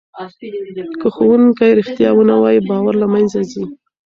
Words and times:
که 0.99 1.07
ښوونکی 1.15 1.69
رښتیا 1.79 2.09
ونه 2.13 2.35
وایي 2.41 2.61
باور 2.69 2.93
له 3.01 3.07
منځه 3.13 3.39
ځي. 3.51 3.63